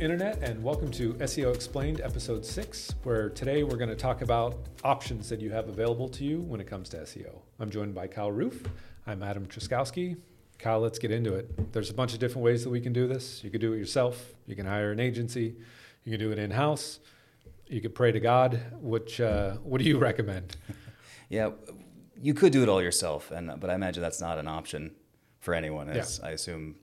Internet, 0.00 0.38
and 0.42 0.62
welcome 0.62 0.92
to 0.92 1.14
SEO 1.14 1.52
Explained, 1.52 2.00
Episode 2.00 2.46
6, 2.46 2.94
where 3.02 3.30
today 3.30 3.64
we're 3.64 3.76
going 3.76 3.88
to 3.88 3.96
talk 3.96 4.22
about 4.22 4.56
options 4.84 5.28
that 5.28 5.40
you 5.40 5.50
have 5.50 5.68
available 5.68 6.08
to 6.10 6.22
you 6.22 6.40
when 6.40 6.60
it 6.60 6.68
comes 6.68 6.88
to 6.90 6.98
SEO. 6.98 7.40
I'm 7.58 7.68
joined 7.68 7.96
by 7.96 8.06
Kyle 8.06 8.30
Roof. 8.30 8.62
I'm 9.08 9.24
Adam 9.24 9.46
Truszkowski. 9.46 10.16
Kyle, 10.56 10.78
let's 10.78 11.00
get 11.00 11.10
into 11.10 11.34
it. 11.34 11.72
There's 11.72 11.90
a 11.90 11.94
bunch 11.94 12.12
of 12.12 12.20
different 12.20 12.44
ways 12.44 12.62
that 12.62 12.70
we 12.70 12.80
can 12.80 12.92
do 12.92 13.08
this. 13.08 13.42
You 13.42 13.50
could 13.50 13.60
do 13.60 13.72
it 13.72 13.78
yourself, 13.78 14.34
you 14.46 14.54
can 14.54 14.66
hire 14.66 14.92
an 14.92 15.00
agency, 15.00 15.56
you 16.04 16.12
can 16.12 16.20
do 16.20 16.30
it 16.30 16.38
in 16.38 16.52
house, 16.52 17.00
you 17.66 17.80
could 17.80 17.96
pray 17.96 18.12
to 18.12 18.20
God. 18.20 18.60
Which, 18.80 19.20
uh, 19.20 19.54
what 19.64 19.80
do 19.80 19.84
you 19.88 19.98
recommend? 19.98 20.56
Yeah, 21.30 21.50
you 22.22 22.32
could 22.32 22.52
do 22.54 22.62
it 22.62 22.70
all 22.70 22.80
yourself, 22.80 23.30
and 23.30 23.60
but 23.60 23.68
I 23.68 23.74
imagine 23.74 24.02
that's 24.02 24.18
not 24.18 24.38
an 24.38 24.48
option 24.48 24.94
for 25.40 25.52
anyone. 25.52 25.90
As 25.90 26.20
I 26.20 26.30
assume 26.30 26.76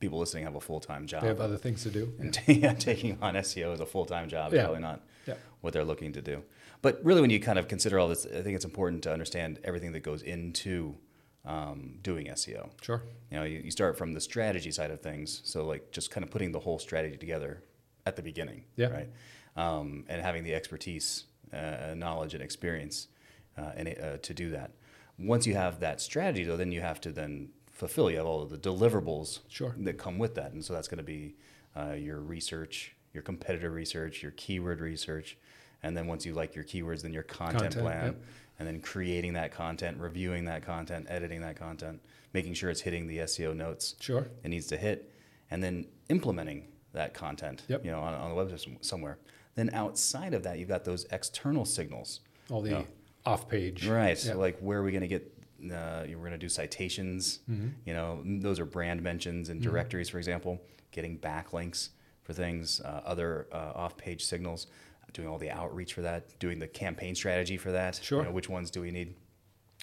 people 0.00 0.18
listening 0.18 0.44
have 0.44 0.54
a 0.56 0.60
full 0.60 0.80
time 0.80 1.06
job. 1.06 1.22
They 1.22 1.28
have 1.28 1.40
other 1.40 1.56
things 1.56 1.82
to 1.84 1.90
do. 1.90 2.12
And 2.18 2.38
yeah, 2.46 2.72
taking 2.74 3.18
on 3.22 3.34
SEO 3.34 3.72
as 3.72 3.80
a 3.80 3.86
full 3.86 4.04
time 4.06 4.28
job 4.28 4.52
is 4.52 4.56
Yeah. 4.56 4.64
probably 4.64 4.82
not 4.82 5.02
Yeah. 5.26 5.34
what 5.60 5.72
they're 5.72 5.84
looking 5.84 6.12
to 6.12 6.22
do. 6.22 6.42
But 6.82 7.00
really, 7.04 7.20
when 7.20 7.30
you 7.30 7.40
kind 7.40 7.58
of 7.58 7.68
consider 7.68 7.98
all 7.98 8.08
this, 8.08 8.26
I 8.26 8.42
think 8.42 8.54
it's 8.56 8.64
important 8.64 9.02
to 9.04 9.12
understand 9.12 9.58
everything 9.64 9.92
that 9.92 10.00
goes 10.00 10.22
into 10.22 10.96
um, 11.44 11.98
doing 12.02 12.26
SEO. 12.26 12.70
Sure. 12.82 13.02
You 13.30 13.38
know, 13.38 13.44
you, 13.44 13.60
you 13.60 13.70
start 13.70 13.96
from 13.96 14.12
the 14.12 14.20
strategy 14.20 14.72
side 14.72 14.90
of 14.90 15.00
things. 15.00 15.42
So, 15.44 15.64
like, 15.64 15.92
just 15.92 16.10
kind 16.10 16.24
of 16.24 16.30
putting 16.30 16.50
the 16.52 16.58
whole 16.58 16.78
strategy 16.80 17.16
together 17.16 17.62
at 18.04 18.16
the 18.16 18.22
beginning, 18.22 18.64
Yeah. 18.76 18.88
right? 18.88 19.08
Um, 19.56 20.04
and 20.08 20.20
having 20.20 20.42
the 20.44 20.54
expertise, 20.54 21.24
uh, 21.52 21.94
knowledge, 21.96 22.34
and 22.34 22.42
experience 22.42 23.08
uh, 23.56 23.72
and, 23.76 23.88
uh, 23.88 24.18
to 24.18 24.34
do 24.34 24.50
that. 24.50 24.72
Once 25.18 25.46
you 25.46 25.54
have 25.54 25.78
that 25.80 26.00
strategy, 26.00 26.42
though, 26.44 26.56
then 26.56 26.72
you 26.72 26.80
have 26.80 27.00
to 27.02 27.12
then 27.12 27.48
fulfill. 27.76 28.10
You 28.10 28.16
have 28.16 28.26
all 28.26 28.42
of 28.42 28.50
the 28.50 28.58
deliverables 28.58 29.40
Sure. 29.48 29.74
that 29.78 29.98
come 29.98 30.18
with 30.18 30.34
that. 30.36 30.52
And 30.52 30.64
so 30.64 30.72
that's 30.72 30.88
going 30.88 30.98
to 30.98 31.04
be 31.04 31.34
uh, 31.76 31.92
your 31.92 32.18
research, 32.20 32.94
your 33.12 33.22
competitor 33.22 33.70
research, 33.70 34.22
your 34.22 34.32
keyword 34.32 34.80
research. 34.80 35.36
And 35.82 35.94
then 35.96 36.06
once 36.06 36.24
you 36.24 36.32
like 36.32 36.54
your 36.54 36.64
keywords, 36.64 37.02
then 37.02 37.12
your 37.12 37.22
content, 37.22 37.74
Content, 37.74 37.82
plan. 37.84 38.04
yep. 38.06 38.22
And 38.58 38.66
then 38.66 38.80
creating 38.80 39.34
that 39.34 39.52
content, 39.52 39.98
reviewing 40.00 40.46
that 40.46 40.64
content, 40.64 41.06
editing 41.10 41.42
that 41.42 41.56
content, 41.56 42.00
making 42.32 42.54
sure 42.54 42.70
it's 42.70 42.80
hitting 42.80 43.06
the 43.06 43.18
SEO 43.18 43.54
notes 43.54 43.94
Sure. 44.00 44.26
it 44.42 44.48
needs 44.48 44.66
to 44.68 44.78
hit, 44.78 45.12
and 45.50 45.62
then 45.62 45.86
implementing 46.08 46.68
that 46.94 47.12
content 47.12 47.64
Yep. 47.68 47.84
you 47.84 47.90
know, 47.90 48.00
on, 48.00 48.14
on 48.14 48.34
the 48.34 48.36
website 48.42 48.60
some- 48.64 48.78
somewhere. 48.80 49.18
Then 49.54 49.68
outside 49.74 50.32
of 50.32 50.42
that, 50.44 50.58
you've 50.58 50.68
got 50.68 50.84
those 50.84 51.04
external 51.10 51.66
signals. 51.66 52.20
All 52.50 52.62
the 52.62 52.70
Yeah. 52.70 52.82
off 53.26 53.48
page. 53.50 53.86
Right. 53.86 54.08
Yeah. 54.24 54.32
So 54.32 54.38
like 54.38 54.58
where 54.60 54.78
are 54.78 54.82
we 54.82 54.92
going 54.92 55.02
to 55.02 55.08
get? 55.08 55.30
Uh, 55.64 56.04
we're 56.08 56.16
going 56.16 56.32
to 56.32 56.38
do 56.38 56.48
citations. 56.48 57.40
Mm-hmm. 57.50 57.68
You 57.84 57.94
know, 57.94 58.22
those 58.24 58.60
are 58.60 58.66
brand 58.66 59.02
mentions 59.02 59.48
in 59.48 59.60
directories, 59.60 60.08
for 60.08 60.18
example. 60.18 60.60
Getting 60.92 61.18
backlinks 61.18 61.90
for 62.22 62.32
things, 62.32 62.80
uh, 62.80 63.02
other 63.04 63.46
uh, 63.52 63.72
off-page 63.74 64.24
signals, 64.24 64.66
doing 65.12 65.28
all 65.28 65.38
the 65.38 65.50
outreach 65.50 65.94
for 65.94 66.02
that, 66.02 66.38
doing 66.38 66.58
the 66.58 66.66
campaign 66.68 67.14
strategy 67.14 67.56
for 67.56 67.72
that. 67.72 68.00
Sure. 68.02 68.18
You 68.20 68.24
know, 68.26 68.32
which 68.32 68.48
ones 68.48 68.70
do 68.70 68.80
we 68.80 68.90
need? 68.90 69.14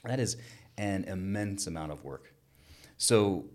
That 0.04 0.20
is 0.20 0.38
an 0.78 1.06
immense 1.06 1.68
amount 1.68 1.92
of 1.92 2.04
work. 2.04 2.34
So, 2.98 3.46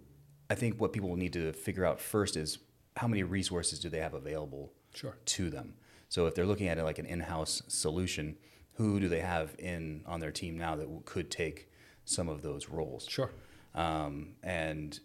I 0.50 0.54
think 0.54 0.80
what 0.80 0.92
people 0.94 1.14
need 1.16 1.34
to 1.34 1.52
figure 1.52 1.84
out 1.84 2.00
first 2.00 2.36
is 2.36 2.58
how 2.96 3.06
many 3.06 3.22
resources 3.22 3.78
do 3.78 3.88
they 3.90 3.98
have 4.00 4.14
available 4.14 4.72
Sure. 4.94 5.16
to 5.26 5.50
them. 5.50 5.74
So 6.08 6.26
if 6.26 6.34
they're 6.34 6.46
looking 6.46 6.68
at 6.68 6.78
it 6.78 6.84
like 6.84 6.98
an 6.98 7.04
in-house 7.04 7.62
solution, 7.68 8.36
who 8.72 8.98
do 8.98 9.08
they 9.08 9.20
have 9.20 9.54
in 9.58 10.02
on 10.06 10.20
their 10.20 10.30
team 10.32 10.56
now 10.56 10.74
that 10.76 10.84
w- 10.84 11.02
could 11.04 11.30
take 11.30 11.68
some 12.08 12.28
of 12.28 12.42
those 12.42 12.68
roles? 12.68 13.06
Sure. 13.08 13.30
Um, 13.74 14.34
and 14.42 14.98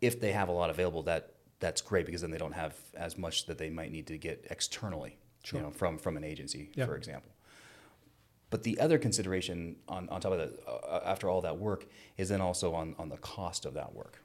if 0.00 0.20
they 0.20 0.32
have 0.32 0.48
a 0.48 0.52
lot 0.52 0.70
available, 0.70 1.02
that 1.04 1.34
that's 1.60 1.80
great 1.80 2.06
because 2.06 2.20
then 2.20 2.30
they 2.30 2.38
don't 2.38 2.52
have 2.54 2.76
as 2.94 3.18
much 3.18 3.46
that 3.46 3.58
they 3.58 3.70
might 3.70 3.90
need 3.90 4.06
to 4.06 4.16
get 4.18 4.46
externally, 4.50 5.18
Sure. 5.42 5.58
you 5.60 5.66
know, 5.66 5.72
from 5.72 5.98
from 5.98 6.16
an 6.16 6.24
agency, 6.24 6.70
Yeah. 6.74 6.86
for 6.86 6.96
example. 6.96 7.32
But 8.50 8.62
the 8.62 8.78
other 8.80 8.98
consideration 8.98 9.76
on, 9.88 10.08
on 10.08 10.20
top 10.20 10.32
of 10.32 10.38
that, 10.38 10.52
uh, 10.66 11.00
after 11.04 11.28
all 11.28 11.42
that 11.42 11.58
work, 11.58 11.86
is 12.16 12.28
then 12.30 12.40
also 12.40 12.72
on, 12.74 12.94
on 12.98 13.08
the 13.10 13.18
cost 13.18 13.66
of 13.66 13.74
that 13.74 13.92
work. 13.94 14.22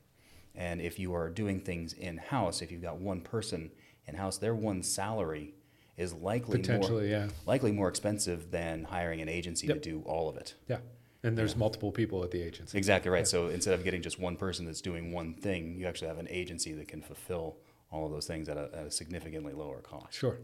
And 0.56 0.80
if 0.80 0.97
you 1.00 1.13
are 1.13 1.30
doing 1.30 1.59
things 1.59 1.92
in 1.94 2.18
house, 2.18 2.62
if 2.62 2.72
you've 2.72 2.81
got 2.81 3.00
one 3.00 3.19
person 3.22 3.72
in 4.08 4.16
house, 4.16 4.38
their 4.38 4.56
one 4.56 4.81
salary 4.84 5.56
is 5.97 6.13
likely 6.13 6.59
Potentially, 6.59 7.09
more, 7.09 7.25
yeah. 7.25 7.28
likely 7.46 7.72
more 7.72 7.90
expensive 7.90 8.50
than 8.52 8.86
hiring 8.86 9.19
an 9.22 9.28
agency 9.30 9.68
Yep. 9.68 9.81
to 9.81 9.90
do 9.90 10.02
all 10.06 10.30
of 10.30 10.38
it. 10.38 10.53
Yeah. 10.69 10.78
And 11.24 11.38
there's 11.38 11.56
multiple 11.56 11.92
people 11.92 12.24
at 12.24 12.32
the 12.32 12.42
agency. 12.42 12.78
Exactly 12.78 13.10
right. 13.10 13.28
So 13.28 13.48
instead 13.48 13.74
of 13.74 13.84
getting 13.84 14.02
just 14.02 14.20
one 14.20 14.36
person 14.36 14.66
that's 14.66 14.82
doing 14.82 15.14
one 15.14 15.34
thing, 15.34 15.78
you 15.80 15.88
actually 15.88 16.10
have 16.10 16.20
an 16.20 16.28
agency 16.30 16.74
that 16.74 16.90
can 16.90 17.02
fulfill 17.02 17.58
all 17.92 18.06
of 18.06 18.12
those 18.12 18.28
things 18.28 18.50
at 18.50 18.58
a, 18.58 18.70
at 18.74 18.86
a 18.88 18.92
significantly 18.92 19.54
lower 19.54 19.80
cost. 19.80 20.14
Sure. 20.14 20.38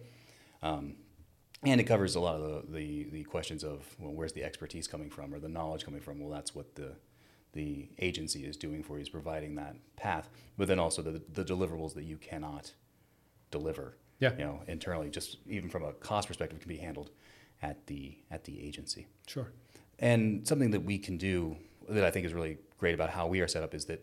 Um, 0.61 0.95
and 1.63 1.81
it 1.81 1.83
covers 1.83 2.15
a 2.15 2.21
lot 2.21 2.35
of 2.35 2.71
the, 2.71 2.77
the, 2.77 3.09
the 3.11 3.23
questions 3.23 3.63
of 3.63 3.85
well, 3.99 4.13
where's 4.13 4.31
the 4.31 4.43
expertise 4.43 4.87
coming 4.87 5.09
from 5.09 5.33
or 5.33 5.39
the 5.39 5.49
knowledge 5.49 5.83
coming 5.83 5.99
from? 5.99 6.19
Well, 6.19 6.29
that's 6.29 6.55
what 6.55 6.75
the 6.75 6.95
the 7.53 7.89
agency 7.97 8.45
is 8.45 8.55
doing 8.55 8.83
for 8.83 8.97
you 8.97 9.01
is 9.01 9.09
providing 9.09 9.55
that 9.55 9.75
path, 9.95 10.29
but 10.55 10.67
then 10.67 10.77
also 10.77 11.01
the, 11.01 11.19
the 11.33 11.43
deliverables 11.43 11.95
that 11.95 12.03
you 12.03 12.15
cannot 12.15 12.73
deliver. 13.49 13.97
Yeah. 14.19 14.33
You 14.37 14.45
know, 14.45 14.61
internally, 14.67 15.09
just 15.09 15.37
even 15.47 15.67
from 15.69 15.83
a 15.83 15.93
cost 15.93 16.27
perspective, 16.27 16.59
can 16.59 16.69
be 16.69 16.77
handled 16.77 17.09
at 17.61 17.87
the 17.87 18.17
at 18.29 18.43
the 18.43 18.65
agency. 18.65 19.07
Sure. 19.27 19.51
And 19.99 20.47
something 20.47 20.71
that 20.71 20.81
we 20.83 20.97
can 20.97 21.17
do 21.17 21.57
that 21.89 22.03
I 22.03 22.11
think 22.11 22.25
is 22.25 22.33
really 22.33 22.57
great 22.77 22.93
about 22.95 23.09
how 23.09 23.27
we 23.27 23.41
are 23.41 23.47
set 23.47 23.63
up 23.63 23.73
is 23.73 23.85
that 23.85 24.01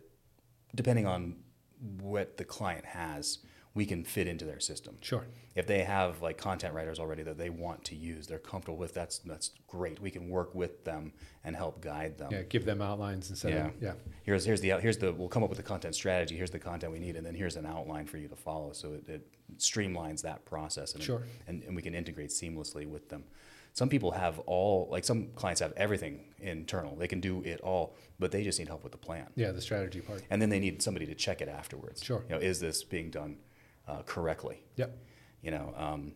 depending 0.75 1.07
on 1.07 1.37
what 2.01 2.37
the 2.37 2.45
client 2.45 2.85
has, 2.85 3.39
we 3.75 3.85
can 3.85 4.05
fit 4.05 4.27
into 4.27 4.45
their 4.47 4.59
system. 4.61 4.97
Sure. 5.03 5.25
If 5.55 5.67
they 5.67 5.85
have 5.85 6.23
like 6.23 6.39
content 6.39 6.73
writers 6.75 6.99
already 6.99 7.23
that 7.25 7.37
they 7.37 7.51
want 7.51 7.85
to 7.85 7.95
use, 7.95 8.27
they're 8.27 8.39
comfortable 8.39 8.79
with, 8.79 8.95
that's 8.95 9.19
that's 9.19 9.51
great. 9.67 10.01
We 10.01 10.11
can 10.11 10.29
work 10.31 10.55
with 10.55 10.85
them 10.85 11.13
and 11.45 11.55
help 11.55 11.83
guide 11.83 12.17
them. 12.17 12.31
Yeah. 12.33 12.43
Give 12.43 12.65
them 12.65 12.81
outlines 12.81 13.29
instead 13.31 13.53
Yeah. 13.53 13.67
of 13.67 13.73
yeah. 13.83 13.93
Here's 14.23 14.45
here's 14.47 14.61
the 14.63 14.71
here's 14.81 14.97
the 14.99 15.13
we'll 15.13 15.29
come 15.29 15.43
up 15.43 15.51
with 15.51 15.59
the 15.59 15.63
content 15.63 15.95
strategy. 15.95 16.37
Here's 16.37 16.51
the 16.51 16.59
content 16.59 16.93
we 16.93 16.99
need, 16.99 17.17
and 17.17 17.25
then 17.27 17.35
here's 17.35 17.57
an 17.57 17.67
outline 17.67 18.07
for 18.07 18.17
you 18.17 18.29
to 18.29 18.37
follow. 18.37 18.73
So 18.73 18.95
it, 18.95 19.09
it 19.09 19.29
streamlines 19.59 20.23
that 20.23 20.45
process, 20.47 20.95
and, 20.95 21.03
Sure. 21.03 21.23
and 21.47 21.63
and 21.65 21.77
we 21.77 21.83
can 21.83 21.95
integrate 21.95 22.31
seamlessly 22.31 22.87
with 22.89 23.09
them. 23.11 23.25
Some 23.77 23.91
people 23.91 24.11
have 24.13 24.39
all 24.47 24.89
like 24.91 25.05
some 25.05 25.29
clients 25.35 25.61
have 25.61 25.75
everything 25.77 26.25
internal. 26.41 26.97
They 26.97 27.09
can 27.09 27.21
do 27.21 27.43
it 27.43 27.61
all, 27.61 27.95
but 28.19 28.33
they 28.33 28.43
just 28.43 28.59
need 28.59 28.69
help 28.69 28.83
with 28.83 28.93
the 28.93 28.99
plan. 28.99 29.27
Yeah. 29.35 29.53
The 29.53 29.61
strategy 29.61 30.01
part. 30.01 30.23
And 30.31 30.41
then 30.41 30.49
they 30.49 30.59
need 30.59 30.81
somebody 30.81 31.05
to 31.05 31.15
check 31.15 31.43
it 31.43 31.49
afterwards. 31.49 32.03
Sure. 32.03 32.25
You 32.27 32.37
know, 32.37 32.41
is 32.41 32.59
this 32.59 32.83
being 32.83 33.11
done 33.11 33.37
uh, 33.87 34.01
correctly? 34.07 34.63
Yep. 34.77 34.97
you 35.43 35.51
know 35.51 35.75
um, 35.77 36.13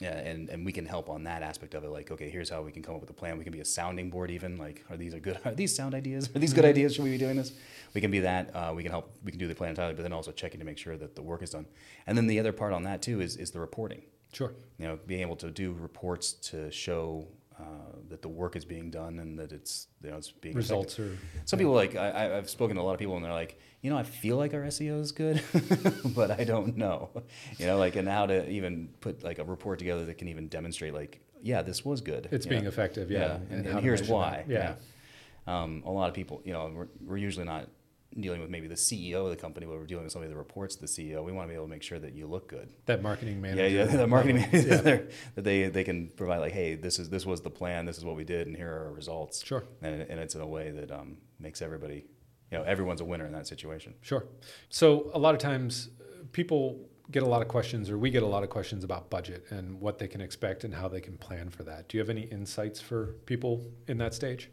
yeah, 0.00 0.16
and, 0.16 0.48
and 0.48 0.64
we 0.64 0.72
can 0.72 0.86
help 0.86 1.08
on 1.10 1.24
that 1.24 1.42
aspect 1.42 1.74
of 1.74 1.84
it 1.84 1.90
like 1.90 2.10
okay 2.10 2.30
here's 2.30 2.48
how 2.48 2.62
we 2.62 2.72
can 2.72 2.82
come 2.82 2.94
up 2.94 3.00
with 3.00 3.10
a 3.10 3.14
plan 3.14 3.36
we 3.36 3.44
can 3.44 3.52
be 3.52 3.60
a 3.60 3.64
sounding 3.64 4.08
board 4.08 4.30
even 4.30 4.56
like 4.56 4.84
are 4.88 4.96
these 4.96 5.12
are 5.14 5.20
good 5.20 5.38
are 5.44 5.54
these 5.54 5.74
sound 5.74 5.94
ideas 5.94 6.30
are 6.34 6.38
these 6.38 6.54
good 6.54 6.64
ideas 6.64 6.94
should 6.94 7.04
we 7.04 7.10
be 7.10 7.18
doing 7.18 7.36
this 7.36 7.52
we 7.94 8.00
can 8.00 8.10
be 8.10 8.20
that 8.20 8.54
uh, 8.54 8.72
we 8.74 8.82
can 8.82 8.90
help 8.90 9.10
we 9.24 9.30
can 9.30 9.38
do 9.38 9.46
the 9.46 9.54
plan 9.54 9.70
entirely 9.70 9.94
but 9.94 10.02
then 10.02 10.12
also 10.12 10.32
checking 10.32 10.58
to 10.60 10.66
make 10.66 10.78
sure 10.78 10.96
that 10.96 11.14
the 11.14 11.22
work 11.22 11.42
is 11.42 11.50
done 11.50 11.66
and 12.06 12.16
then 12.16 12.26
the 12.26 12.38
other 12.40 12.52
part 12.52 12.72
on 12.72 12.84
that 12.84 13.02
too 13.02 13.20
is, 13.20 13.36
is 13.36 13.50
the 13.50 13.60
reporting 13.60 14.02
Sure. 14.32 14.54
you 14.78 14.86
know 14.86 14.98
being 15.06 15.20
able 15.20 15.36
to 15.36 15.50
do 15.50 15.72
reports 15.72 16.32
to 16.32 16.70
show 16.70 17.28
uh, 17.62 17.64
that 18.08 18.22
the 18.22 18.28
work 18.28 18.56
is 18.56 18.64
being 18.64 18.90
done 18.90 19.18
and 19.18 19.38
that 19.38 19.52
it's 19.52 19.88
you 20.02 20.10
know 20.10 20.16
it's 20.16 20.30
being 20.30 20.54
Results 20.54 20.98
effective. 20.98 21.18
are 21.18 21.46
Some 21.46 21.58
people 21.58 21.74
like 21.74 21.94
I, 21.96 22.36
I've 22.36 22.50
spoken 22.50 22.76
to 22.76 22.82
a 22.82 22.84
lot 22.84 22.94
of 22.94 22.98
people 22.98 23.16
and 23.16 23.24
they're 23.24 23.32
like, 23.32 23.58
you 23.82 23.90
know, 23.90 23.98
I 23.98 24.02
feel 24.02 24.36
like 24.36 24.54
our 24.54 24.62
SEO 24.62 25.00
is 25.00 25.12
good, 25.12 25.42
but 26.14 26.30
I 26.30 26.44
don't 26.44 26.76
know, 26.76 27.10
you 27.58 27.66
know, 27.66 27.78
like 27.78 27.96
and 27.96 28.08
how 28.08 28.26
to 28.26 28.48
even 28.48 28.88
put 29.00 29.22
like 29.22 29.38
a 29.38 29.44
report 29.44 29.78
together 29.78 30.04
that 30.06 30.18
can 30.18 30.28
even 30.28 30.48
demonstrate 30.48 30.94
like, 30.94 31.20
yeah, 31.42 31.62
this 31.62 31.84
was 31.84 32.00
good. 32.00 32.28
It's 32.30 32.46
being 32.46 32.62
know? 32.62 32.68
effective. 32.68 33.10
Yeah. 33.10 33.38
and, 33.50 33.66
how 33.66 33.76
and 33.76 33.84
here's 33.84 34.00
measure 34.00 34.12
that. 34.12 34.16
why. 34.16 34.44
Yeah. 34.48 34.74
Um, 35.46 35.82
a 35.84 35.90
lot 35.90 36.08
of 36.08 36.14
people, 36.14 36.40
you 36.44 36.52
know, 36.52 36.70
we're, 36.74 36.88
we're 37.04 37.16
usually 37.16 37.44
not 37.44 37.68
dealing 38.20 38.40
with 38.40 38.50
maybe 38.50 38.66
the 38.66 38.74
CEO 38.74 39.24
of 39.24 39.30
the 39.30 39.36
company, 39.36 39.66
but 39.66 39.76
we're 39.76 39.86
dealing 39.86 40.04
with 40.04 40.12
somebody 40.12 40.30
that 40.32 40.38
reports 40.38 40.76
to 40.76 40.80
the 40.82 40.86
CEO. 40.86 41.24
We 41.24 41.32
want 41.32 41.48
to 41.48 41.48
be 41.48 41.54
able 41.54 41.66
to 41.66 41.70
make 41.70 41.82
sure 41.82 41.98
that 41.98 42.14
you 42.14 42.26
look 42.26 42.48
good. 42.48 42.68
That 42.86 43.02
marketing 43.02 43.40
manager. 43.40 43.68
yeah, 43.68 43.84
yeah, 43.84 43.96
the 43.96 44.06
marketing 44.06 44.36
manager 44.36 44.68
Yeah. 44.68 45.14
that 45.34 45.44
they 45.44 45.68
they 45.68 45.84
can 45.84 46.08
provide 46.08 46.38
like, 46.38 46.52
hey, 46.52 46.74
this 46.74 46.98
is 46.98 47.08
this 47.10 47.24
was 47.24 47.40
the 47.40 47.50
plan, 47.50 47.86
this 47.86 47.98
is 47.98 48.04
what 48.04 48.16
we 48.16 48.24
did, 48.24 48.46
and 48.46 48.56
here 48.56 48.70
are 48.72 48.86
our 48.86 48.92
results. 48.92 49.44
Sure. 49.44 49.64
And, 49.80 50.02
and 50.02 50.20
it's 50.20 50.34
in 50.34 50.40
a 50.40 50.46
way 50.46 50.70
that 50.70 50.90
um, 50.90 51.18
makes 51.40 51.62
everybody, 51.62 52.06
you 52.50 52.58
know, 52.58 52.64
everyone's 52.64 53.00
a 53.00 53.04
winner 53.04 53.26
in 53.26 53.32
that 53.32 53.46
situation. 53.46 53.94
Sure. 54.02 54.24
So 54.68 55.10
a 55.14 55.18
lot 55.18 55.34
of 55.34 55.40
times 55.40 55.88
people 56.32 56.88
get 57.10 57.22
a 57.22 57.26
lot 57.26 57.42
of 57.42 57.48
questions 57.48 57.90
or 57.90 57.98
we 57.98 58.10
get 58.10 58.22
a 58.22 58.26
lot 58.26 58.42
of 58.42 58.48
questions 58.48 58.84
about 58.84 59.10
budget 59.10 59.44
and 59.50 59.78
what 59.80 59.98
they 59.98 60.08
can 60.08 60.20
expect 60.20 60.64
and 60.64 60.72
how 60.74 60.88
they 60.88 61.00
can 61.00 61.18
plan 61.18 61.50
for 61.50 61.62
that. 61.64 61.88
Do 61.88 61.96
you 61.96 62.00
have 62.00 62.08
any 62.08 62.22
insights 62.22 62.80
for 62.80 63.16
people 63.26 63.66
in 63.88 63.98
that 63.98 64.14
stage? 64.14 64.50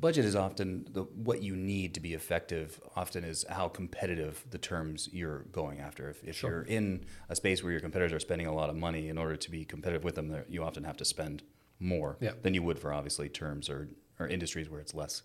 Budget 0.00 0.24
is 0.24 0.34
often 0.36 0.86
the 0.92 1.02
what 1.02 1.42
you 1.42 1.56
need 1.56 1.94
to 1.94 2.00
be 2.00 2.14
effective. 2.14 2.80
Often 2.96 3.24
is 3.24 3.44
how 3.48 3.68
competitive 3.68 4.44
the 4.50 4.58
terms 4.58 5.08
you're 5.12 5.40
going 5.52 5.78
after. 5.80 6.10
If, 6.10 6.22
if 6.24 6.36
Sure. 6.36 6.50
you're 6.50 6.62
in 6.62 7.06
a 7.28 7.36
space 7.36 7.62
where 7.62 7.72
your 7.72 7.80
competitors 7.80 8.12
are 8.12 8.20
spending 8.20 8.46
a 8.46 8.54
lot 8.54 8.70
of 8.70 8.76
money 8.76 9.08
in 9.08 9.18
order 9.18 9.36
to 9.36 9.50
be 9.50 9.64
competitive 9.64 10.04
with 10.04 10.14
them, 10.16 10.44
you 10.48 10.62
often 10.62 10.84
have 10.84 10.96
to 10.98 11.04
spend 11.04 11.42
more 11.78 12.16
Yeah. 12.20 12.32
than 12.42 12.54
you 12.54 12.62
would 12.62 12.78
for 12.78 12.92
obviously 12.92 13.28
terms 13.28 13.68
or, 13.68 13.88
or 14.18 14.26
industries 14.28 14.68
where 14.70 14.80
it's 14.80 14.94
less 14.94 15.22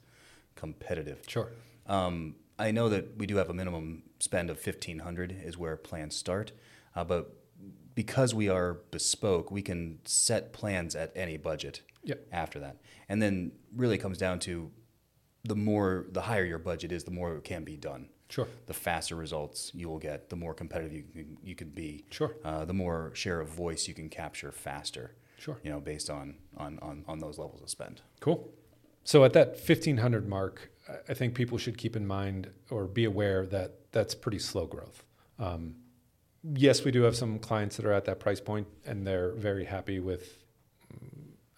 competitive. 0.56 1.24
Sure. 1.27 1.50
Um, 1.88 2.36
I 2.57 2.71
know 2.71 2.89
that 2.89 3.18
we 3.18 3.25
do 3.25 3.38
have 3.38 3.50
a 3.50 3.54
minimum 3.54 4.04
spend 4.19 4.50
of 4.50 4.60
fifteen 4.60 5.00
hundred 5.00 5.31
is 5.44 5.57
where 5.57 5.77
plans 5.77 6.16
start. 6.16 6.51
Uh, 6.95 7.04
but 7.04 7.36
because 8.03 8.33
we 8.33 8.47
are 8.47 8.75
bespoke, 8.91 9.51
we 9.51 9.61
can 9.61 9.99
set 10.05 10.53
plans 10.53 10.95
at 10.95 11.11
any 11.17 11.35
budget 11.35 11.81
Yep. 12.05 12.27
after 12.31 12.57
that. 12.61 12.77
And 13.09 13.21
then 13.21 13.51
really 13.75 13.97
comes 13.97 14.17
down 14.17 14.39
to 14.47 14.71
the 15.43 15.55
more, 15.55 16.05
the 16.13 16.21
higher 16.21 16.45
your 16.45 16.59
budget 16.59 16.93
is, 16.93 17.03
the 17.03 17.11
more 17.11 17.35
it 17.35 17.43
can 17.43 17.65
be 17.65 17.75
done. 17.75 18.07
Sure. 18.29 18.47
The 18.67 18.73
faster 18.73 19.17
results 19.17 19.71
you 19.73 19.89
will 19.89 19.99
get, 19.99 20.29
the 20.29 20.37
more 20.37 20.53
competitive 20.53 20.93
you 20.93 21.03
can, 21.23 21.37
you 21.43 21.55
can 21.55 21.71
be. 21.71 22.05
Sure. 22.09 22.31
Uh, 22.45 22.63
the 22.63 22.73
more 22.73 23.11
share 23.15 23.41
of 23.41 23.49
voice 23.49 23.85
you 23.89 23.93
can 23.93 24.07
capture 24.07 24.53
faster. 24.53 25.15
Sure. 25.37 25.57
You 25.63 25.71
know, 25.71 25.81
based 25.81 26.09
on 26.09 26.35
on 26.55 26.79
on, 26.81 27.03
on 27.05 27.19
those 27.19 27.37
levels 27.37 27.61
of 27.61 27.69
spend. 27.69 28.01
Cool. 28.21 28.49
So 29.03 29.25
at 29.25 29.33
that 29.33 29.47
1500 29.57 30.25
mark, 30.25 30.71
I- 30.87 30.99
I 31.09 31.13
think 31.15 31.35
people 31.35 31.57
should 31.57 31.77
keep 31.77 31.95
in 31.97 32.07
mind 32.07 32.49
or 32.69 32.85
be 32.87 33.03
aware 33.03 33.45
that 33.47 33.91
that's 33.91 34.15
pretty 34.15 34.39
slow 34.39 34.65
growth. 34.67 35.03
Um, 35.37 35.75
yes, 36.44 36.83
we 36.83 36.91
do 36.91 37.03
have 37.03 37.15
some 37.15 37.39
clients 37.39 37.77
that 37.77 37.86
are 37.86 37.94
at 37.94 38.06
that 38.06 38.19
price 38.19 38.39
point 38.39 38.68
and 38.86 39.06
they're 39.06 39.31
very 39.33 39.65
happy 39.65 40.00
with, 40.00 40.44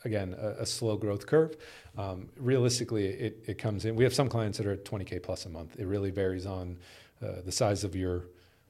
again, 0.04 0.36
a, 0.39 0.62
a 0.62 0.66
slow 0.66 0.98
growth 0.98 1.25
curve. 1.28 1.56
Um, 1.98 2.30
realistically, 2.38 3.07
it, 3.07 3.44
it 3.48 3.57
comes 3.57 3.86
in. 3.86 3.95
We 3.95 4.04
have 4.04 4.13
some 4.13 4.30
clients 4.30 4.57
that 4.57 4.68
are 4.68 4.74
at 4.74 4.86
20K 4.86 5.22
plus 5.22 5.45
a 5.45 5.50
month. 5.50 5.75
It 5.80 5.86
really 5.86 6.12
varies 6.12 6.45
on 6.45 6.78
uh, 7.22 7.42
the 7.45 7.51
size 7.51 7.83
of 7.83 7.95
your, 7.95 8.25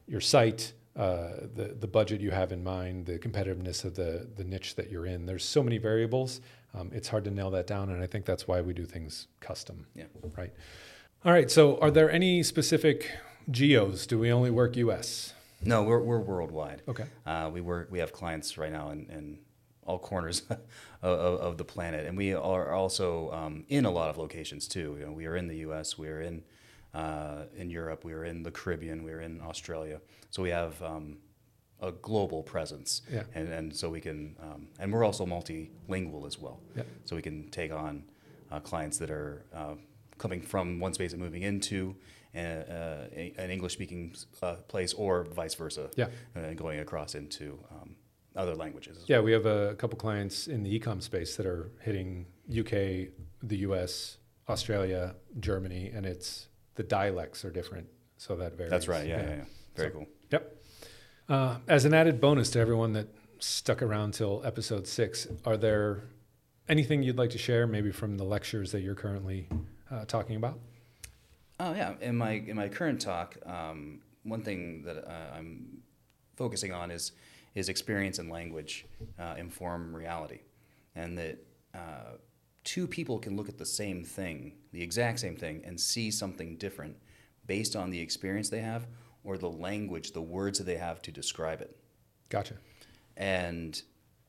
your 0.08 0.22
site, 0.22 0.74
uh, 0.96 1.48
the, 1.56 1.76
the 1.80 1.88
budget 1.88 2.20
you 2.20 2.32
have 2.32 2.52
in 2.52 2.64
mind, 2.64 3.06
the 3.06 3.18
competitiveness 3.18 3.86
of 3.86 3.96
the, 3.96 4.28
the 4.36 4.44
niche 4.44 4.76
that 4.76 4.90
you're 4.92 5.06
in. 5.06 5.26
There's 5.26 5.46
so 5.46 5.64
many 5.64 5.78
variables. 5.78 6.42
Um, 6.74 6.90
it's 6.94 7.08
hard 7.08 7.24
to 7.26 7.32
nail 7.32 7.52
that 7.52 7.68
down. 7.68 7.90
And 7.90 8.04
I 8.04 8.08
think 8.08 8.26
that's 8.26 8.48
why 8.48 8.62
we 8.62 8.74
do 8.74 8.86
things 8.86 9.28
custom. 9.40 9.86
Yeah. 9.96 10.06
Right. 10.38 10.52
All 11.24 11.32
right. 11.32 11.50
So, 11.50 11.78
are 11.80 11.92
there 11.92 12.12
any 12.12 12.44
specific 12.44 13.12
geos? 13.50 14.06
Do 14.08 14.20
we 14.20 14.32
only 14.32 14.52
work 14.52 14.76
US? 14.78 15.34
No, 15.64 15.84
we're 15.84 16.00
we're 16.00 16.20
worldwide. 16.20 16.82
Okay. 16.88 17.06
Uh, 17.26 17.50
we 17.54 17.62
work. 17.62 17.90
We 17.92 18.00
have 18.00 18.12
clients 18.12 18.58
right 18.58 18.72
now 18.72 18.90
in, 18.90 19.10
in 19.10 19.40
all 19.84 20.00
corners 20.00 20.44
of, 21.02 21.40
of, 21.40 21.58
the 21.58 21.66
planet, 21.66 22.06
and 22.06 22.18
we 22.18 22.34
are 22.34 22.72
also 22.72 23.32
um, 23.32 23.66
in 23.70 23.86
a 23.86 23.92
lot 23.92 24.10
of 24.10 24.18
locations 24.18 24.68
too. 24.68 24.96
You 25.00 25.06
know, 25.08 25.12
we 25.12 25.26
are 25.26 25.36
in 25.36 25.48
the 25.48 25.58
U.S. 25.58 25.98
We 25.98 26.08
are 26.10 26.22
in 26.22 26.44
uh, 26.94 27.44
in 27.56 27.70
Europe. 27.70 28.04
We 28.04 28.14
are 28.14 28.26
in 28.26 28.44
the 28.44 28.52
Caribbean. 28.52 29.04
We 29.04 29.12
are 29.12 29.22
in 29.22 29.42
Australia. 29.42 30.02
So 30.30 30.42
we 30.42 30.50
have 30.50 30.82
um, 30.82 31.18
a 31.82 31.92
global 31.92 32.44
presence, 32.44 33.02
Yeah. 33.12 33.24
and 33.36 33.48
and 33.50 33.76
so 33.76 33.90
we 33.90 34.02
can, 34.02 34.36
um, 34.42 34.68
and 34.80 34.92
we're 34.92 35.04
also 35.04 35.26
multilingual 35.26 36.26
as 36.26 36.40
well. 36.40 36.60
Yeah. 36.76 36.84
So 37.06 37.16
we 37.16 37.22
can 37.22 37.50
take 37.50 37.72
on 37.72 38.04
uh, 38.52 38.60
clients 38.60 38.98
that 38.98 39.10
are 39.12 39.46
uh, 39.54 39.76
coming 40.18 40.42
from 40.42 40.80
one 40.80 40.94
space 40.94 41.14
and 41.14 41.22
moving 41.22 41.44
into 41.44 41.96
a, 42.36 42.40
uh, 42.40 43.08
a, 43.16 43.34
an 43.38 43.50
English-speaking 43.50 44.16
uh, 44.42 44.56
place, 44.68 44.94
or 44.94 45.24
vice 45.26 45.56
versa. 45.56 45.90
Yeah. 45.96 46.08
And 46.36 46.58
going 46.58 46.80
across 46.80 47.16
into 47.16 47.60
um, 47.72 47.96
other 48.36 48.56
languages. 48.56 49.04
Yeah, 49.08 49.20
we 49.20 49.32
have 49.34 49.46
a 49.46 49.76
couple 49.76 49.98
clients 49.98 50.48
in 50.48 50.64
the 50.64 50.80
ecom 50.80 51.02
space 51.02 51.36
that 51.38 51.46
are 51.46 51.72
hitting 51.82 52.26
UK, 52.50 53.10
the 53.44 53.58
US, 53.68 54.18
Australia, 54.48 55.16
Germany, 55.40 55.92
and 55.94 56.06
it's 56.06 56.48
the 56.76 56.84
dialects 56.84 57.44
are 57.46 57.52
different, 57.52 57.88
so 58.18 58.36
that 58.38 58.56
varies. 58.56 58.72
That's 58.72 58.88
right. 58.88 59.08
Yeah, 59.08 59.22
yeah, 59.22 59.30
yeah. 59.30 59.44
Very 59.76 59.90
So- 59.90 59.94
cool. 59.96 60.08
Yep. 60.32 60.58
Uh, 61.30 61.58
as 61.68 61.86
an 61.86 61.94
added 61.94 62.20
bonus 62.20 62.50
to 62.52 62.60
everyone 62.60 62.94
that 62.94 63.08
stuck 63.40 63.82
around 63.82 64.14
till 64.14 64.42
episode 64.46 64.88
six, 64.88 65.28
are 65.46 65.58
there 65.58 66.04
anything 66.70 67.04
you'd 67.04 67.18
like 67.18 67.30
to 67.32 67.38
share, 67.38 67.68
maybe 67.68 67.92
from 67.92 68.18
the 68.18 68.24
lectures 68.24 68.72
that 68.72 68.82
you're 68.82 68.96
currently 68.96 69.48
uh, 69.90 70.06
talking 70.06 70.36
about? 70.36 70.60
Oh 71.64 71.74
yeah. 71.76 71.94
In 72.02 72.18
my 72.18 72.32
in 72.32 72.56
my 72.56 72.68
current 72.68 73.00
talk, 73.00 73.38
um, 73.46 74.00
one 74.24 74.42
thing 74.42 74.82
that 74.84 75.08
uh, 75.08 75.38
I'm 75.38 75.84
focusing 76.36 76.74
on 76.74 76.90
is 76.90 77.12
is 77.54 77.70
experience 77.70 78.18
and 78.18 78.32
language 78.32 78.88
uh, 79.20 79.36
inform 79.38 79.96
reality, 79.96 80.40
and 80.96 81.16
that 81.20 81.38
uh, 81.76 82.18
two 82.64 82.88
people 82.88 83.20
can 83.20 83.38
look 83.38 83.48
at 83.48 83.60
the 83.60 83.66
same 83.66 84.04
thing, 84.04 84.54
the 84.72 84.82
exact 84.82 85.20
same 85.20 85.36
thing, 85.36 85.62
and 85.64 85.80
see 85.80 86.10
something 86.10 86.58
different 86.58 86.96
based 87.46 87.76
on 87.76 87.92
the 87.92 88.00
experience 88.00 88.50
they 88.50 88.62
have 88.62 88.88
or 89.24 89.38
the 89.38 89.50
language, 89.50 90.14
the 90.14 90.22
words 90.22 90.58
that 90.58 90.64
they 90.64 90.78
have 90.78 91.00
to 91.04 91.12
describe 91.12 91.62
it. 91.62 91.78
Gotcha. 92.30 92.56
And 93.18 93.80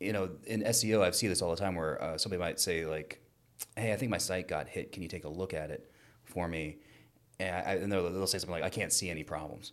you 0.01 0.13
know, 0.13 0.29
in 0.47 0.65
SEO, 0.65 1.03
I 1.03 1.13
see 1.13 1.29
this 1.29 1.41
all 1.41 1.51
the 1.51 1.57
time 1.57 1.77
where 1.77 2.03
uh, 2.03 2.19
somebody 2.19 2.41
might 2.41 2.61
say 2.61 2.85
like, 2.85 3.23
"Hey, 3.75 3.95
I 3.95 3.97
think 3.97 4.11
my 4.11 4.19
site 4.19 4.49
got 4.49 4.69
hit. 4.69 4.93
Can 4.93 5.03
you 5.03 5.09
take 5.09 5.25
a 5.25 5.31
look 5.31 5.55
at 5.55 5.71
it 5.71 5.91
for 6.25 6.47
me?" 6.47 6.77
And, 7.43 7.69
I, 7.69 7.73
and 7.83 7.91
they'll, 7.93 8.11
they'll 8.11 8.27
say 8.27 8.39
something 8.39 8.53
like, 8.61 8.63
"I 8.65 8.71
can't 8.71 8.93
see 8.93 9.11
any 9.11 9.25
problems." 9.25 9.73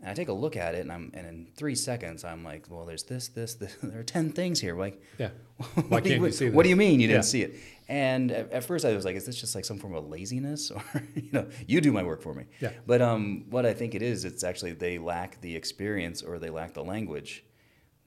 And 0.00 0.10
I 0.10 0.14
take 0.14 0.28
a 0.28 0.32
look 0.32 0.56
at 0.56 0.74
it, 0.74 0.80
and 0.80 0.92
I'm 0.92 1.10
and 1.14 1.26
in 1.26 1.46
three 1.56 1.74
seconds, 1.74 2.24
I'm 2.24 2.42
like, 2.44 2.66
"Well, 2.70 2.84
there's 2.84 3.04
this, 3.04 3.28
this, 3.28 3.54
this. 3.60 3.76
There 3.82 4.00
are 4.00 4.04
ten 4.04 4.30
things 4.32 4.60
here." 4.60 4.76
Like, 4.76 5.00
Yeah. 5.18 5.30
what 5.74 5.90
Why 5.90 6.00
do 6.00 6.08
you- 6.10 6.14
can't 6.16 6.26
you 6.26 6.32
see 6.32 6.50
What 6.50 6.64
do 6.64 6.68
you 6.68 6.76
mean 6.76 7.00
you 7.00 7.08
didn't 7.08 7.24
see 7.24 7.42
it? 7.42 7.54
And 7.88 8.32
at, 8.32 8.50
at 8.50 8.64
first, 8.64 8.84
I 8.84 8.94
was 8.94 9.04
like, 9.04 9.14
"Is 9.16 9.26
this 9.26 9.36
just 9.40 9.54
like 9.54 9.64
some 9.64 9.78
form 9.78 9.94
of 9.94 10.08
laziness, 10.08 10.70
or 10.76 10.82
you 11.14 11.30
know, 11.32 11.46
you 11.66 11.80
do 11.80 11.92
my 11.92 12.02
work 12.02 12.22
for 12.22 12.34
me?" 12.34 12.44
Yeah. 12.60 12.70
But 12.86 13.00
um, 13.02 13.44
what 13.50 13.64
I 13.66 13.74
think 13.74 13.94
it 13.94 14.02
is, 14.02 14.24
it's 14.24 14.42
actually 14.42 14.72
they 14.72 14.98
lack 14.98 15.40
the 15.40 15.54
experience 15.54 16.22
or 16.22 16.38
they 16.38 16.50
lack 16.50 16.74
the 16.74 16.84
language. 16.84 17.44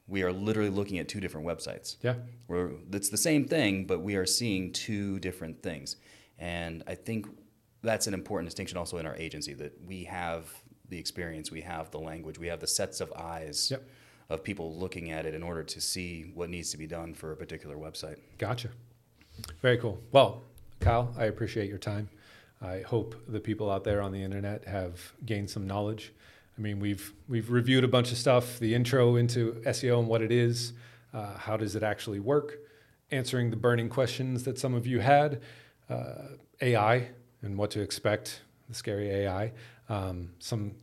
We 0.09 0.23
are 0.23 0.31
literally 0.31 0.69
looking 0.69 0.99
at 0.99 1.09
two 1.09 1.19
different 1.19 1.45
websites. 1.45 1.97
Yeah. 2.01 2.15
We're, 2.47 2.71
it's 2.93 3.09
the 3.09 3.17
same 3.17 3.43
thing, 3.45 3.85
but 3.85 3.99
we 4.01 4.15
are 4.15 4.25
seeing 4.25 4.71
two 4.71 5.19
different 5.19 5.61
things. 5.61 5.97
And 6.39 6.81
I 6.87 6.95
think 6.95 7.27
that's 7.83 8.07
an 8.07 8.13
important 8.13 8.47
distinction 8.47 8.77
also 8.77 8.97
in 8.97 9.05
our 9.05 9.15
agency 9.15 9.53
that 9.55 9.73
we 9.85 10.03
have 10.05 10.51
the 10.89 10.97
experience, 10.97 11.51
we 11.51 11.61
have 11.61 11.91
the 11.91 11.99
language, 11.99 12.39
we 12.39 12.47
have 12.47 12.59
the 12.59 12.67
sets 12.67 13.01
of 13.01 13.11
eyes 13.13 13.69
Yep. 13.71 13.83
of 14.29 14.43
people 14.43 14.75
looking 14.75 15.11
at 15.11 15.25
it 15.25 15.33
in 15.33 15.43
order 15.43 15.63
to 15.63 15.81
see 15.81 16.31
what 16.33 16.49
needs 16.49 16.71
to 16.71 16.77
be 16.77 16.87
done 16.87 17.13
for 17.13 17.31
a 17.31 17.35
particular 17.35 17.75
website. 17.75 18.17
Gotcha. 18.37 18.69
Very 19.61 19.77
cool. 19.77 19.99
Well, 20.11 20.43
Kyle, 20.79 21.13
I 21.17 21.25
appreciate 21.25 21.69
your 21.69 21.77
time. 21.77 22.09
I 22.61 22.81
hope 22.81 23.15
the 23.27 23.39
people 23.39 23.69
out 23.69 23.83
there 23.83 24.01
on 24.01 24.11
the 24.11 24.23
internet 24.23 24.65
have 24.65 25.13
gained 25.25 25.49
some 25.49 25.67
knowledge. 25.67 26.13
I 26.57 26.61
mean, 26.61 26.79
we've 26.79 27.13
we've 27.27 27.51
reviewed 27.51 27.83
a 27.83 27.87
bunch 27.87 28.11
of 28.11 28.17
stuff, 28.17 28.57
the 28.59 28.73
intro 28.73 29.15
into 29.15 29.61
SEO 29.65 29.99
and 29.99 30.07
what 30.07 30.21
it 30.23 30.31
is, 30.31 30.73
uh, 31.13 31.37
how 31.37 31.55
does 31.55 31.75
it 31.75 31.83
actually 31.83 32.19
work, 32.19 32.57
answering 33.11 33.51
the 33.51 33.55
burning 33.57 33.89
questions 33.89 34.43
that 34.45 34.57
some 34.57 34.73
of 34.73 34.87
you 34.87 34.99
had, 34.99 35.39
uh, 35.89 36.29
AI 36.61 37.09
and 37.41 37.57
what 37.57 37.71
to 37.71 37.81
expect, 37.81 38.41
the 38.67 38.75
scary 38.75 39.09
AI, 39.09 39.51
um, 39.89 40.29
some 40.39 40.73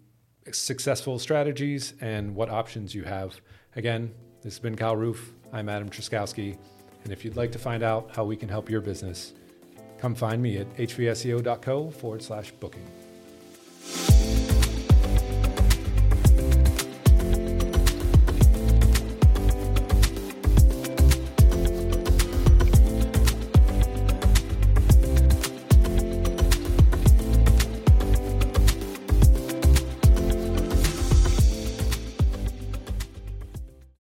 successful 0.53 1.19
strategies, 1.19 1.95
and 2.01 2.35
what 2.35 2.51
options 2.51 2.95
you 2.95 3.05
have. 3.05 3.41
Again, 3.77 4.13
this 4.43 4.55
has 4.55 4.61
been 4.61 4.77
Kyle 4.77 4.97
Roof. 4.97 5.33
I'm 5.53 5.69
Adam 5.69 5.89
Truszkowski. 5.89 6.57
And 7.05 7.13
if 7.13 7.25
you'd 7.25 7.37
like 7.37 7.53
to 7.53 7.59
find 7.59 7.83
out 7.83 8.11
how 8.15 8.25
we 8.25 8.37
can 8.37 8.49
help 8.49 8.71
your 8.71 8.81
business, 8.81 9.35
come 9.99 10.15
find 10.15 10.43
me 10.43 10.59
at 10.59 10.77
hvseo.co 10.77 11.91
forward 11.91 12.23
slash 12.23 12.51
booking. 12.53 12.85